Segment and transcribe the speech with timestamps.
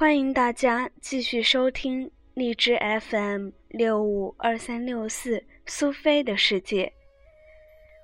[0.00, 6.90] 欢迎大家继续收听荔枝 FM 六五二三六四苏菲的世界，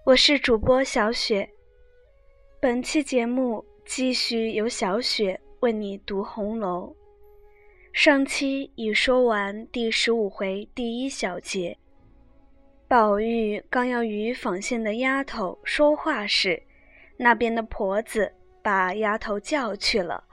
[0.05, 1.49] 我是主播小雪。
[2.61, 6.95] 本期节目继续由小雪为你读红楼。
[7.95, 11.79] 上期已说完第十五回第一小节，
[12.87, 16.63] 宝玉刚要与纺线的丫头说话时，
[17.17, 20.25] 那边的婆子把丫头叫去了。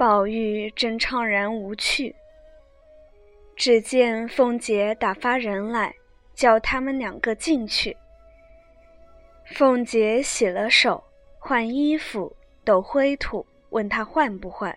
[0.00, 2.16] 宝玉正怅然无趣，
[3.54, 5.94] 只见凤姐打发人来，
[6.32, 7.94] 叫他们两个进去。
[9.44, 11.04] 凤姐洗了手，
[11.38, 14.74] 换衣服，抖灰土，问他换不换。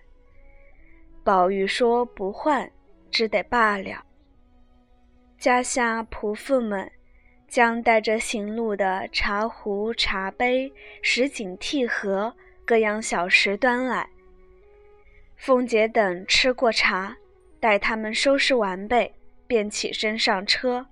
[1.23, 2.69] 宝玉说不换，
[3.09, 4.03] 只得罢了。
[5.37, 6.91] 家下仆妇们
[7.47, 10.69] 将带着行路的茶壶、茶杯、
[11.01, 12.35] 什锦屉盒
[12.65, 14.09] 各样小食端来。
[15.45, 17.17] 凤姐等吃过茶，
[17.59, 19.13] 待他们收拾完备，
[19.45, 20.88] 便起身上车。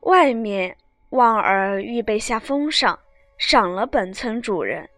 [0.00, 0.76] 外面
[1.10, 2.98] 旺儿预备下封赏，
[3.38, 4.88] 赏了本村主人。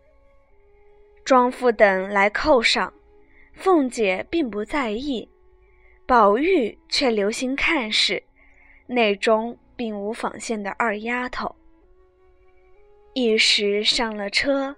[1.26, 2.90] 庄妇等来叩上，
[3.52, 5.28] 凤姐并不在意，
[6.06, 8.22] 宝玉却留心看时，
[8.86, 11.54] 内中并无纺线的二丫头。
[13.12, 14.74] 一时上了车，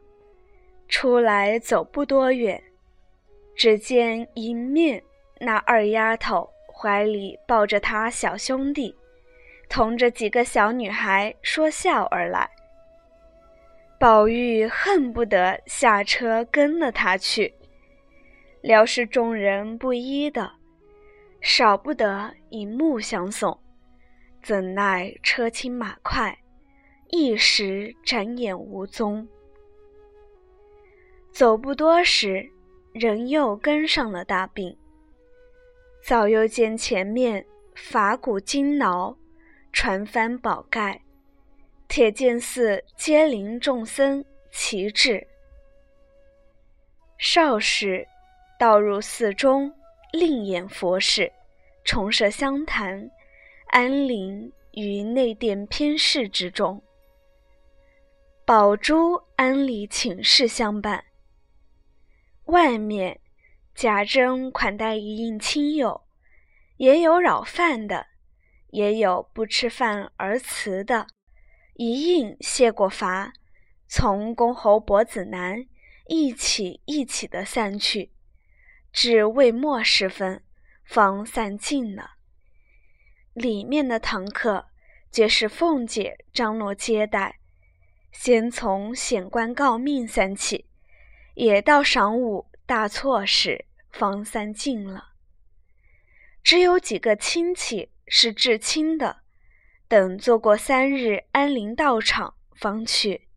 [0.88, 2.60] 出来走不多远。
[3.56, 5.02] 只见迎面
[5.40, 8.94] 那二丫头怀里抱着她小兄弟，
[9.68, 12.48] 同着几个小女孩说笑而来。
[13.98, 17.54] 宝玉恨不得下车跟了他去，
[18.60, 20.52] 料是众人不依的，
[21.40, 23.58] 少不得以目相送，
[24.42, 26.36] 怎奈车轻马快，
[27.08, 29.26] 一时转眼无踪。
[31.32, 32.46] 走不多时。
[32.98, 34.74] 人又跟上了大病，
[36.02, 39.14] 早又见前面法鼓金铙，
[39.70, 41.02] 传幡宝盖，
[41.88, 45.26] 铁剑寺接灵众僧齐至。
[47.18, 48.08] 少时，
[48.58, 49.70] 倒入寺中，
[50.14, 51.30] 另演佛事，
[51.84, 53.10] 重设香坛，
[53.66, 56.82] 安灵于内殿偏室之中。
[58.46, 61.04] 宝珠安里请示相伴。
[62.46, 63.20] 外面，
[63.74, 66.06] 贾珍款待一应亲友，
[66.76, 68.06] 也有扰饭的，
[68.70, 71.08] 也有不吃饭而辞的。
[71.74, 73.32] 一应谢过罚，
[73.88, 75.66] 从公侯伯子男
[76.06, 78.12] 一起一起的散去，
[78.92, 80.44] 至未末时分，
[80.84, 82.12] 方散尽了。
[83.32, 84.68] 里面的堂客，
[85.10, 87.40] 皆是凤姐张罗接待，
[88.12, 90.66] 先从显官告命散起。
[91.36, 95.10] 也到晌午大错时，方散尽了。
[96.42, 99.18] 只有几个亲戚是至亲的，
[99.86, 103.28] 等做过三日安灵道场，方去。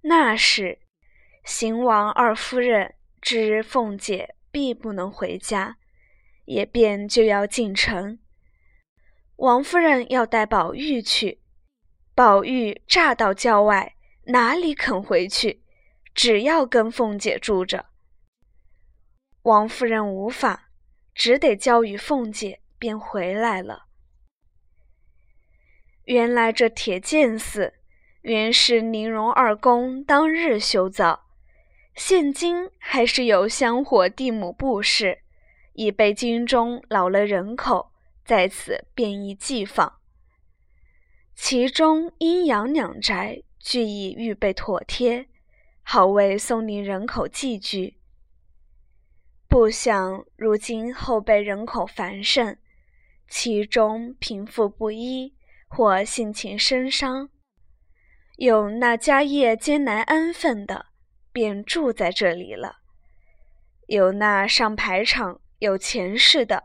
[0.00, 0.78] 那时，
[1.44, 5.76] 邢王二夫人知凤姐必不能回家，
[6.46, 8.18] 也便就要进城。
[9.36, 11.42] 王夫人要带宝玉去，
[12.14, 13.96] 宝玉乍到郊外，
[14.28, 15.62] 哪里肯回去？
[16.16, 17.84] 只要跟凤姐住着，
[19.42, 20.70] 王夫人无法，
[21.14, 23.84] 只得交与凤姐，便回来了。
[26.04, 27.74] 原来这铁剑寺
[28.22, 31.26] 原是宁荣二公当日修造，
[31.94, 35.18] 现今还是有香火地母布施，
[35.74, 37.92] 已被京中老了人口，
[38.24, 40.00] 在此便宜寄放。
[41.34, 45.28] 其中阴阳两宅俱已预备妥帖。
[45.88, 47.96] 好为松林人口寄居，
[49.48, 52.56] 不想如今后辈人口繁盛，
[53.28, 55.36] 其中贫富不一，
[55.68, 57.28] 或性情深伤，
[58.34, 60.86] 有那家业艰难安分的，
[61.30, 62.78] 便住在这里了；
[63.86, 66.64] 有那上排场有钱势的，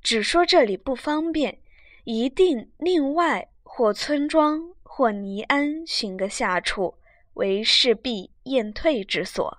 [0.00, 1.60] 只说这里不方便，
[2.04, 6.94] 一定另外或村庄或尼庵寻个下处。
[7.34, 9.58] 为势必宴退之所。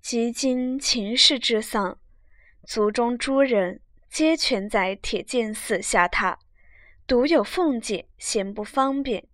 [0.00, 1.98] 及今秦氏之丧，
[2.66, 6.36] 族中诸人皆全在铁剑寺下榻，
[7.06, 9.26] 独有凤姐嫌不方便，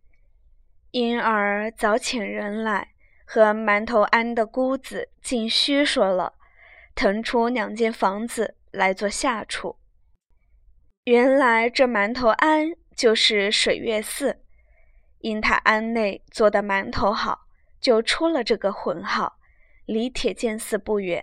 [0.91, 2.93] 因而早遣人来
[3.25, 6.35] 和馒头庵的姑子尽虚说了，
[6.95, 9.77] 腾出两间房子来做下处。
[11.05, 14.41] 原来这馒头庵就是水月寺。
[15.21, 17.47] 因他庵内做的馒头好，
[17.85, 19.39] 就出了这个浑号，
[19.85, 21.23] 离铁剑寺不远。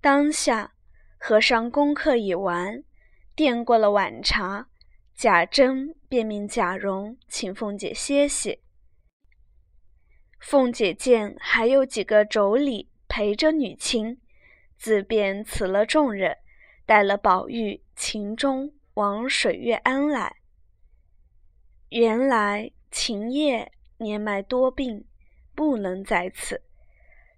[0.00, 0.74] 当下，
[1.18, 2.84] 和尚功课已完，
[3.34, 4.68] 垫过了晚茶，
[5.16, 8.62] 贾珍便命贾蓉请凤姐歇息。
[10.38, 14.20] 凤姐见还有几个妯娌陪着女亲，
[14.76, 16.36] 自便辞了众人，
[16.86, 20.36] 带了宝玉、秦钟往水月庵来。
[21.88, 25.04] 原来秦叶年迈多病，
[25.54, 26.62] 不能在此，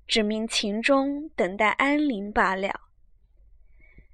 [0.07, 2.81] 只命秦钟等待安宁罢了。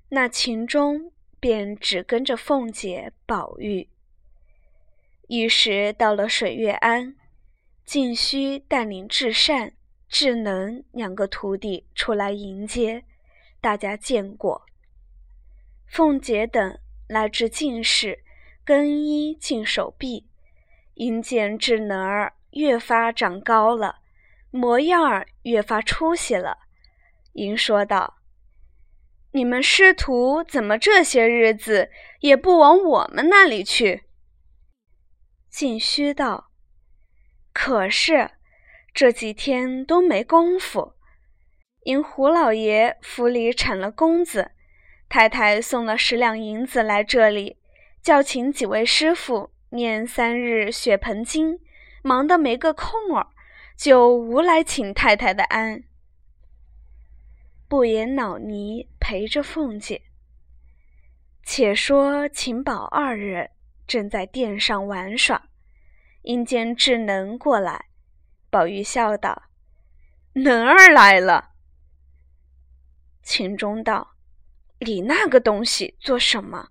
[0.09, 3.89] 那秦钟便只跟着凤姐、宝玉。
[5.29, 7.17] 一时到了水月庵。
[7.85, 9.75] 静虚带领至善、
[10.09, 13.05] 智能两个徒弟出来迎接，
[13.61, 14.67] 大家见过。
[15.87, 16.77] 凤姐等
[17.07, 18.25] 来至净室，
[18.65, 20.27] 更衣净手臂，
[20.95, 23.97] 因见智能儿越发长高了，
[24.51, 26.59] 模样儿越发出息了，
[27.33, 28.17] 因说道
[29.33, 34.05] ：“你们师徒怎么这些日子也不往我们那里去？”
[35.51, 36.51] 静虚道。
[37.53, 38.31] 可是
[38.93, 40.95] 这几天都没功夫，
[41.85, 44.53] 因胡老爷府里产了公子，
[45.09, 47.59] 太太送了十两银子来这里，
[48.03, 51.59] 叫请几位师傅念三日血盆经，
[52.07, 53.27] 忙得没个空儿，
[53.77, 55.83] 就无来请太太的安。
[57.67, 60.01] 不言恼尼陪着凤姐。
[61.43, 63.51] 且说秦宝二人
[63.89, 65.49] 正在殿上玩耍。
[66.23, 67.87] 因见智能过来，
[68.51, 69.43] 宝玉笑道
[70.35, 71.55] ：“能儿来了。”
[73.23, 74.15] 秦钟道
[74.79, 76.69] ：“你那个东西做什么？”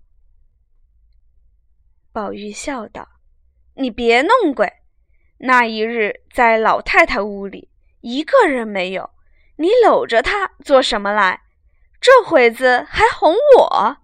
[2.12, 3.06] 宝玉笑道
[3.76, 4.70] ：“你别弄鬼！
[5.38, 9.10] 那一日在老太太屋里，一个人没有，
[9.56, 11.42] 你搂着她做什么来？
[12.00, 13.98] 这会子还哄我？”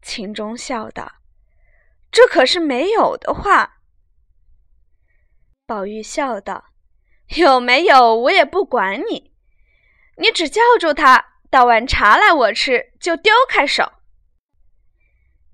[0.00, 1.12] 秦钟笑道。
[2.10, 3.78] 这可是没有的话。
[5.64, 6.66] 宝玉笑道
[7.36, 9.32] ：“有没有我也不管你，
[10.16, 13.92] 你只叫住他倒碗茶来我吃，就丢开手。”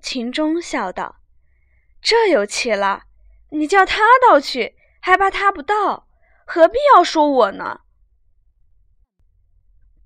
[0.02, 1.20] 秦钟笑道
[2.02, 3.04] ：“这有气了，
[3.50, 6.08] 你叫他倒去，还怕他不倒，
[6.46, 7.80] 何必要说我呢？”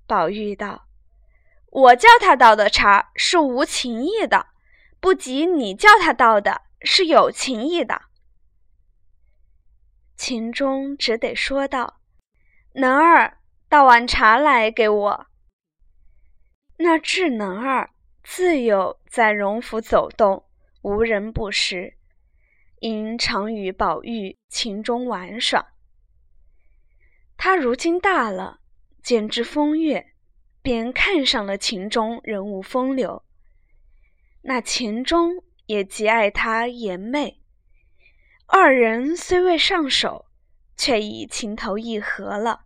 [0.07, 0.87] 宝玉道
[1.71, 4.47] ：“我叫他倒的茶是无情意的。”
[5.03, 8.03] 不及你叫他倒的，是有情意的。
[10.15, 11.99] 秦钟只得说道
[12.75, 15.27] ：“能儿，倒碗茶来给我。”
[16.79, 17.89] 那智能儿
[18.23, 20.45] 自幼在荣府走动，
[20.83, 21.97] 无人不识，
[22.83, 25.67] 因常与宝玉、秦钟玩耍。
[27.37, 28.59] 他如今大了，
[29.01, 30.11] 见之风月，
[30.61, 33.23] 便看上了秦钟人物风流。
[34.41, 37.39] 那秦钟也极爱他颜媚，
[38.47, 40.25] 二人虽未上手，
[40.75, 42.65] 却已情投意合了。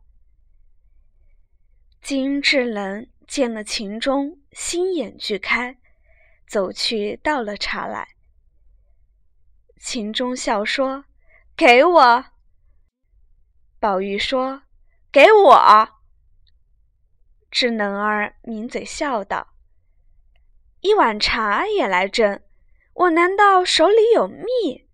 [2.01, 5.77] 金智能见了秦钟，心眼俱开，
[6.47, 8.16] 走去倒了茶来。
[9.79, 11.05] 秦钟笑说
[11.55, 12.25] ：“给我。”
[13.79, 14.63] 宝玉说
[15.11, 15.89] ：“给我。”
[17.49, 19.53] 智能儿抿嘴笑道。
[20.81, 22.41] 一碗茶也来争，
[22.93, 24.87] 我难道手里有蜜？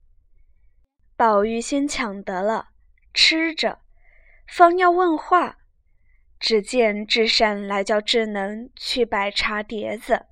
[1.15, 2.69] 宝玉先抢得了，
[3.13, 3.79] 吃着，
[4.47, 5.57] 方要问话，
[6.39, 10.25] 只见智善来叫智能去摆茶碟子，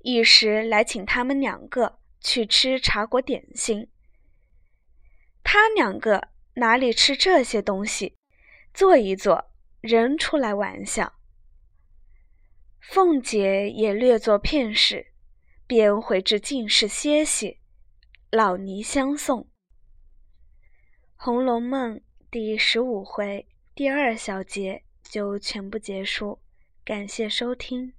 [0.00, 3.88] 一时来请他们两个去吃茶果点心。
[5.44, 8.16] 他两个哪里吃这些东西？
[8.72, 9.52] 坐一坐，
[9.82, 11.12] 人出来玩笑。
[12.80, 15.12] 凤姐也略作片时，
[15.66, 17.60] 便回至静室歇息。
[18.30, 19.42] 老尼相送，
[21.14, 21.98] 《红楼梦》
[22.30, 26.40] 第十五回第二小节就全部结束。
[26.84, 27.92] 感谢收听。